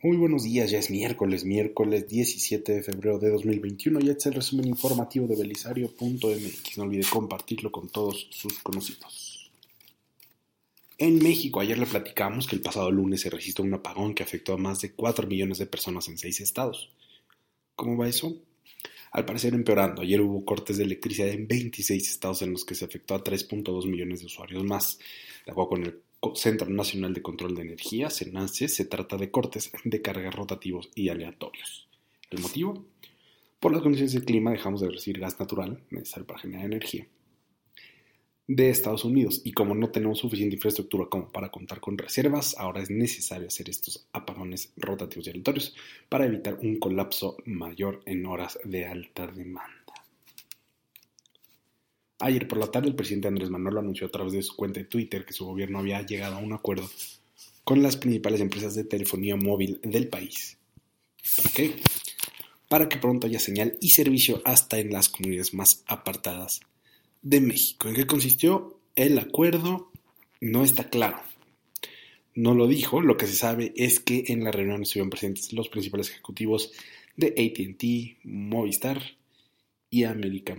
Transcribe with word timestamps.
Muy 0.00 0.16
buenos 0.16 0.44
días, 0.44 0.70
ya 0.70 0.78
es 0.78 0.90
miércoles, 0.90 1.44
miércoles 1.44 2.06
17 2.06 2.72
de 2.72 2.82
febrero 2.84 3.18
de 3.18 3.30
2021 3.30 3.98
y 3.98 4.10
este 4.10 4.20
es 4.20 4.26
el 4.26 4.34
resumen 4.34 4.68
informativo 4.68 5.26
de 5.26 5.34
belisario.mx. 5.34 6.78
No 6.78 6.84
olvide 6.84 7.02
compartirlo 7.10 7.72
con 7.72 7.88
todos 7.88 8.28
sus 8.30 8.60
conocidos. 8.60 9.50
En 10.98 11.18
México, 11.18 11.58
ayer 11.58 11.76
le 11.76 11.86
platicamos 11.86 12.46
que 12.46 12.54
el 12.54 12.62
pasado 12.62 12.92
lunes 12.92 13.22
se 13.22 13.30
registró 13.30 13.64
un 13.64 13.74
apagón 13.74 14.14
que 14.14 14.22
afectó 14.22 14.52
a 14.52 14.56
más 14.56 14.80
de 14.82 14.92
4 14.92 15.26
millones 15.26 15.58
de 15.58 15.66
personas 15.66 16.06
en 16.06 16.16
6 16.16 16.42
estados. 16.42 16.92
¿Cómo 17.74 17.96
va 17.96 18.06
eso? 18.06 18.36
Al 19.10 19.24
parecer 19.24 19.52
empeorando. 19.52 20.02
Ayer 20.02 20.20
hubo 20.20 20.44
cortes 20.44 20.78
de 20.78 20.84
electricidad 20.84 21.30
en 21.30 21.48
26 21.48 22.08
estados 22.08 22.42
en 22.42 22.52
los 22.52 22.64
que 22.64 22.76
se 22.76 22.84
afectó 22.84 23.16
a 23.16 23.24
3.2 23.24 23.86
millones 23.86 24.20
de 24.20 24.26
usuarios 24.26 24.62
más. 24.62 25.00
De 25.44 25.50
acuerdo 25.50 25.70
con 25.70 25.82
el 25.82 26.07
Centro 26.34 26.68
Nacional 26.68 27.14
de 27.14 27.22
Control 27.22 27.54
de 27.54 27.62
Energía, 27.62 28.10
CENACE, 28.10 28.68
se 28.68 28.84
trata 28.84 29.16
de 29.16 29.30
cortes 29.30 29.70
de 29.84 30.02
cargas 30.02 30.34
rotativos 30.34 30.90
y 30.94 31.08
aleatorios. 31.08 31.88
¿El 32.30 32.40
motivo? 32.40 32.84
Por 33.60 33.72
las 33.72 33.82
condiciones 33.82 34.12
del 34.12 34.24
clima 34.24 34.50
dejamos 34.50 34.80
de 34.80 34.90
recibir 34.90 35.20
gas 35.20 35.38
natural 35.40 35.82
necesario 35.90 36.26
para 36.26 36.40
generar 36.40 36.66
energía 36.66 37.06
de 38.48 38.70
Estados 38.70 39.04
Unidos 39.04 39.42
y 39.44 39.52
como 39.52 39.74
no 39.74 39.90
tenemos 39.90 40.18
suficiente 40.18 40.56
infraestructura 40.56 41.04
como 41.10 41.28
para 41.30 41.50
contar 41.50 41.80
con 41.80 41.98
reservas, 41.98 42.56
ahora 42.58 42.82
es 42.82 42.88
necesario 42.88 43.46
hacer 43.46 43.68
estos 43.68 44.08
apagones 44.12 44.72
rotativos 44.78 45.26
y 45.26 45.30
aleatorios 45.30 45.76
para 46.08 46.24
evitar 46.24 46.58
un 46.62 46.78
colapso 46.78 47.36
mayor 47.44 48.00
en 48.06 48.24
horas 48.24 48.58
de 48.64 48.86
alta 48.86 49.26
demanda. 49.26 49.77
Ayer 52.20 52.48
por 52.48 52.58
la 52.58 52.66
tarde 52.66 52.88
el 52.88 52.96
presidente 52.96 53.28
Andrés 53.28 53.48
Manuel 53.48 53.78
anunció 53.78 54.08
a 54.08 54.10
través 54.10 54.32
de 54.32 54.42
su 54.42 54.56
cuenta 54.56 54.80
de 54.80 54.86
Twitter 54.86 55.24
que 55.24 55.32
su 55.32 55.46
gobierno 55.46 55.78
había 55.78 56.04
llegado 56.04 56.36
a 56.36 56.40
un 56.40 56.52
acuerdo 56.52 56.90
con 57.62 57.82
las 57.82 57.96
principales 57.96 58.40
empresas 58.40 58.74
de 58.74 58.84
telefonía 58.84 59.36
móvil 59.36 59.80
del 59.84 60.08
país. 60.08 60.58
¿Por 61.36 61.50
qué? 61.52 61.76
Para 62.68 62.88
que 62.88 62.98
pronto 62.98 63.26
haya 63.26 63.38
señal 63.38 63.78
y 63.80 63.90
servicio 63.90 64.42
hasta 64.44 64.78
en 64.78 64.90
las 64.90 65.08
comunidades 65.08 65.54
más 65.54 65.84
apartadas 65.86 66.60
de 67.22 67.40
México. 67.40 67.88
¿En 67.88 67.94
qué 67.94 68.06
consistió? 68.06 68.80
El 68.96 69.18
acuerdo 69.18 69.92
no 70.40 70.64
está 70.64 70.90
claro. 70.90 71.20
No 72.34 72.54
lo 72.54 72.66
dijo, 72.66 73.00
lo 73.00 73.16
que 73.16 73.26
se 73.26 73.34
sabe 73.34 73.72
es 73.76 74.00
que 74.00 74.24
en 74.28 74.42
la 74.42 74.50
reunión 74.50 74.82
estuvieron 74.82 75.10
presentes 75.10 75.52
los 75.52 75.68
principales 75.68 76.10
ejecutivos 76.10 76.72
de 77.16 77.28
ATT, 77.28 78.24
Movistar 78.24 79.02
y 79.90 80.04
América 80.04 80.56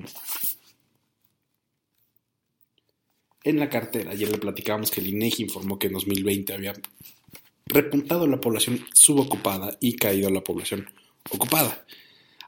en 3.44 3.60
la 3.60 3.70
cartera. 3.70 4.12
Ayer 4.12 4.30
le 4.30 4.38
platicábamos 4.38 4.92
que 4.92 5.02
el 5.02 5.08
INEGI 5.08 5.44
informó 5.44 5.80
que 5.80 5.88
en 5.88 5.94
2020 5.94 6.54
había 6.54 6.74
repuntado 7.66 8.28
la 8.28 8.42
población 8.42 8.86
subocupada 8.94 9.78
y 9.80 9.94
caído 9.94 10.30
la 10.30 10.44
población 10.44 10.90
ocupada. 11.32 11.86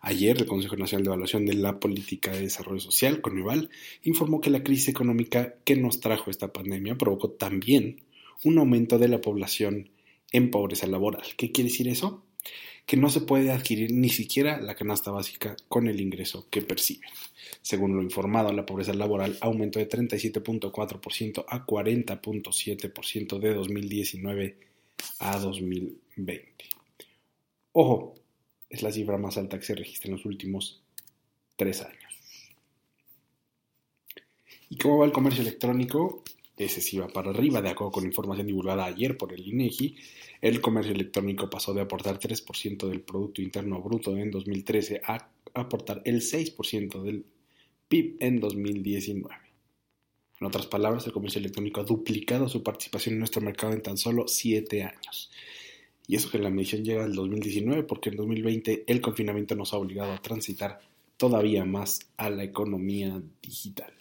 Ayer, 0.04 0.38
el 0.38 0.48
Consejo 0.48 0.76
Nacional 0.76 1.04
de 1.04 1.10
Evaluación 1.10 1.46
de 1.46 1.54
la 1.54 1.80
Política 1.80 2.32
de 2.32 2.42
Desarrollo 2.42 2.80
Social, 2.80 3.22
CONEVAL, 3.22 3.70
informó 4.04 4.42
que 4.42 4.50
la 4.50 4.64
crisis 4.64 4.88
económica 4.88 5.56
que 5.64 5.76
nos 5.76 6.00
trajo 6.00 6.32
esta 6.32 6.52
pandemia 6.52 6.98
provocó 6.98 7.30
también 7.30 8.02
un 8.44 8.58
aumento 8.58 8.98
de 8.98 9.08
la 9.08 9.22
población 9.22 9.90
en 10.32 10.50
pobreza 10.50 10.88
laboral. 10.88 11.24
¿Qué 11.38 11.52
quiere 11.52 11.70
decir 11.70 11.88
eso? 11.88 12.24
Que 12.86 12.98
no 12.98 13.10
se 13.10 13.22
puede 13.22 13.52
adquirir 13.52 13.92
ni 13.94 14.10
siquiera 14.10 14.60
la 14.60 14.76
canasta 14.76 15.12
básica 15.12 15.56
con 15.70 15.88
el 15.88 16.02
ingreso 16.02 16.48
que 16.50 16.62
perciben. 16.62 17.10
Según 17.62 17.96
lo 17.96 18.02
informado, 18.02 18.52
la 18.52 18.66
pobreza 18.66 18.94
laboral 18.94 19.38
aumentó 19.42 19.80
de 19.80 19.88
37.4% 19.88 21.46
a 21.48 21.66
40.7% 21.66 23.40
de 23.40 23.54
2019 23.54 24.58
a 25.20 25.38
2020. 25.38 26.66
Ojo, 27.74 28.16
es 28.70 28.82
la 28.84 28.92
cifra 28.92 29.18
más 29.18 29.38
alta 29.38 29.60
que 29.60 29.66
se 29.66 29.76
registra 29.76 30.10
en 30.10 30.18
los 30.18 30.26
últimos 30.26 30.82
tres 31.56 31.82
años. 31.82 31.98
¿Y 34.70 34.78
cómo 34.78 34.98
va 35.00 35.06
el 35.06 35.12
comercio 35.12 35.42
electrónico? 35.42 36.24
Ese 36.58 36.82
sí 36.82 36.98
va 36.98 37.08
para 37.08 37.32
arriba, 37.32 37.62
de 37.62 37.70
acuerdo 37.70 37.92
con 37.92 38.06
información 38.06 38.48
divulgada 38.48 38.86
ayer 38.86 39.18
por 39.18 39.34
el 39.34 39.48
INEGI, 39.48 39.96
el 40.42 40.62
comercio 40.62 40.94
electrónico 40.94 41.50
pasó 41.50 41.74
de 41.74 41.82
aportar 41.82 42.20
3% 42.20 42.88
del 42.88 43.02
Producto 43.02 43.42
Interno 43.42 43.82
Bruto 43.82 44.16
en 44.18 44.32
2013 44.32 45.02
a 45.06 45.30
aportar 45.54 46.02
el 46.06 46.22
6% 46.22 47.02
del 47.02 47.26
PIB 47.88 48.18
en 48.20 48.40
2019. 48.40 49.36
En 50.40 50.48
otras 50.48 50.66
palabras, 50.66 51.06
el 51.06 51.14
comercio 51.14 51.40
electrónico 51.40 51.82
ha 51.82 51.84
duplicado 51.84 52.50
su 52.50 52.64
participación 52.64 53.14
en 53.14 53.20
nuestro 53.20 53.42
mercado 53.42 53.74
en 53.74 53.82
tan 53.82 53.98
solo 53.98 54.28
7 54.28 54.84
años. 54.84 55.32
Y 56.08 56.16
eso 56.16 56.32
que 56.32 56.40
la 56.40 56.50
medición 56.50 56.84
llega 56.84 57.04
al 57.04 57.14
2019 57.14 57.84
porque 57.84 58.10
en 58.10 58.18
2020 58.18 58.84
el 58.88 59.02
confinamiento 59.02 59.56
nos 59.56 59.74
ha 59.74 59.78
obligado 59.78 60.14
a 60.14 60.22
transitar 60.22 60.80
todavía 61.16 61.64
más 61.64 62.00
a 62.18 62.32
la 62.32 62.44
economía 62.44 63.22
digital 63.42 64.01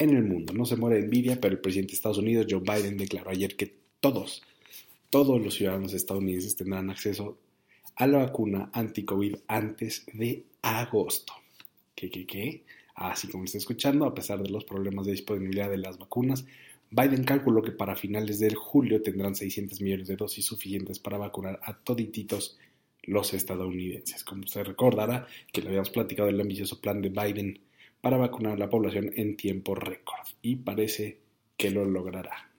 en 0.00 0.16
el 0.16 0.24
mundo. 0.24 0.52
No 0.54 0.64
se 0.64 0.76
muere 0.76 0.96
de 0.96 1.04
envidia, 1.04 1.40
pero 1.40 1.54
el 1.54 1.60
presidente 1.60 1.92
de 1.92 1.96
Estados 1.96 2.18
Unidos, 2.18 2.46
Joe 2.48 2.60
Biden, 2.60 2.96
declaró 2.96 3.30
ayer 3.30 3.54
que 3.54 3.72
todos, 4.00 4.42
todos 5.10 5.40
los 5.40 5.54
ciudadanos 5.54 5.92
estadounidenses 5.92 6.56
tendrán 6.56 6.90
acceso 6.90 7.38
a 7.96 8.06
la 8.06 8.18
vacuna 8.18 8.70
anti-COVID 8.72 9.36
antes 9.46 10.06
de 10.14 10.46
agosto. 10.62 11.34
¿Qué, 11.94 12.10
qué, 12.10 12.26
qué? 12.26 12.64
Así 12.94 13.28
como 13.28 13.44
está 13.44 13.58
escuchando, 13.58 14.06
a 14.06 14.14
pesar 14.14 14.42
de 14.42 14.48
los 14.48 14.64
problemas 14.64 15.04
de 15.04 15.12
disponibilidad 15.12 15.68
de 15.68 15.78
las 15.78 15.98
vacunas, 15.98 16.46
Biden 16.90 17.24
calculó 17.24 17.62
que 17.62 17.72
para 17.72 17.94
finales 17.94 18.40
de 18.40 18.54
julio 18.54 19.02
tendrán 19.02 19.34
600 19.34 19.82
millones 19.82 20.08
de 20.08 20.16
dosis 20.16 20.46
suficientes 20.46 20.98
para 20.98 21.18
vacunar 21.18 21.60
a 21.62 21.76
todititos 21.76 22.58
los 23.02 23.34
estadounidenses. 23.34 24.24
Como 24.24 24.46
se 24.46 24.64
recordará 24.64 25.26
que 25.52 25.60
le 25.60 25.68
habíamos 25.68 25.90
platicado 25.90 26.26
del 26.28 26.40
ambicioso 26.40 26.80
plan 26.80 27.02
de 27.02 27.10
Biden 27.10 27.60
para 28.00 28.16
vacunar 28.16 28.54
a 28.54 28.58
la 28.58 28.70
población 28.70 29.10
en 29.16 29.36
tiempo 29.36 29.74
récord 29.74 30.26
y 30.42 30.56
parece 30.56 31.18
que 31.56 31.70
lo 31.70 31.84
logrará. 31.84 32.50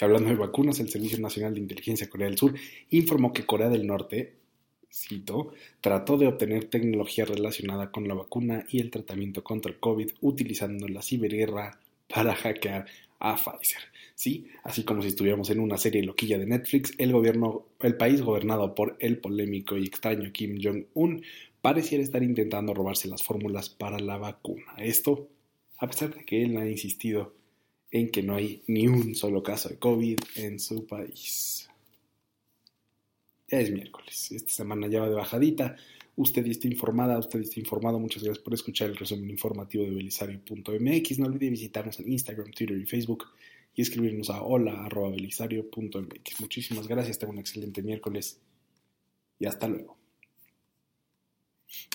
Hablando 0.00 0.28
de 0.30 0.36
vacunas, 0.36 0.78
el 0.80 0.88
Servicio 0.88 1.18
Nacional 1.18 1.54
de 1.54 1.60
Inteligencia 1.60 2.06
de 2.06 2.10
Corea 2.10 2.28
del 2.28 2.38
Sur 2.38 2.54
informó 2.90 3.32
que 3.32 3.46
Corea 3.46 3.68
del 3.68 3.86
Norte, 3.86 4.34
cito, 4.92 5.52
trató 5.80 6.16
de 6.16 6.28
obtener 6.28 6.66
tecnología 6.66 7.24
relacionada 7.24 7.90
con 7.90 8.06
la 8.06 8.14
vacuna 8.14 8.64
y 8.70 8.80
el 8.80 8.90
tratamiento 8.90 9.42
contra 9.42 9.72
el 9.72 9.78
COVID 9.78 10.10
utilizando 10.20 10.86
la 10.88 11.02
ciberguerra 11.02 11.80
para 12.06 12.34
hackear 12.34 12.86
a 13.18 13.36
Pfizer. 13.36 13.82
Sí, 14.14 14.48
así 14.64 14.82
como 14.84 15.02
si 15.02 15.08
estuviéramos 15.08 15.50
en 15.50 15.60
una 15.60 15.78
serie 15.78 16.02
loquilla 16.02 16.38
de 16.38 16.46
Netflix, 16.46 16.92
el 16.98 17.12
gobierno, 17.12 17.66
el 17.80 17.96
país 17.96 18.20
gobernado 18.22 18.74
por 18.74 18.96
el 19.00 19.18
polémico 19.18 19.76
y 19.76 19.84
extraño 19.86 20.32
Kim 20.32 20.58
Jong-un 20.62 21.22
pareciera 21.60 22.02
estar 22.02 22.22
intentando 22.22 22.74
robarse 22.74 23.08
las 23.08 23.22
fórmulas 23.22 23.68
para 23.68 23.98
la 23.98 24.18
vacuna. 24.18 24.74
Esto, 24.78 25.28
a 25.78 25.86
pesar 25.86 26.14
de 26.14 26.24
que 26.24 26.42
él 26.42 26.56
ha 26.56 26.68
insistido 26.68 27.34
en 27.90 28.10
que 28.10 28.22
no 28.22 28.34
hay 28.34 28.62
ni 28.66 28.86
un 28.86 29.14
solo 29.14 29.42
caso 29.42 29.68
de 29.68 29.78
COVID 29.78 30.18
en 30.36 30.58
su 30.60 30.86
país. 30.86 31.68
Ya 33.48 33.60
es 33.60 33.70
miércoles, 33.70 34.30
esta 34.32 34.50
semana 34.50 34.88
ya 34.88 35.00
va 35.00 35.08
de 35.08 35.14
bajadita. 35.14 35.76
Usted 36.18 36.44
ya 36.44 36.50
está 36.50 36.66
informada, 36.66 37.16
usted 37.16 37.38
está 37.38 37.60
informado. 37.60 38.00
Muchas 38.00 38.24
gracias 38.24 38.42
por 38.42 38.52
escuchar 38.52 38.90
el 38.90 38.96
resumen 38.96 39.30
informativo 39.30 39.84
de 39.84 39.90
belisario.mx. 39.90 41.18
No 41.20 41.26
olvide 41.26 41.48
visitarnos 41.48 42.00
en 42.00 42.10
Instagram, 42.10 42.50
Twitter 42.50 42.76
y 42.76 42.86
Facebook 42.86 43.26
y 43.72 43.82
escribirnos 43.82 44.28
a 44.28 44.42
hola.belisario.mx. 44.42 46.40
Muchísimas 46.40 46.88
gracias, 46.88 47.20
tenga 47.20 47.34
un 47.34 47.38
excelente 47.38 47.82
miércoles 47.82 48.40
y 49.38 49.46
hasta 49.46 49.68
luego. 49.68 49.97